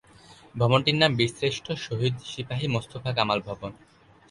[0.55, 3.71] ভবনটির নাম বীরশ্রেষ্ঠ শহীদ সিপাহী মোস্তফা কামাল ভবন।